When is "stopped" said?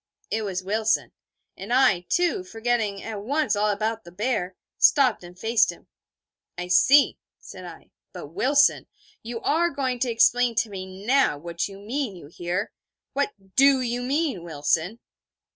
4.79-5.23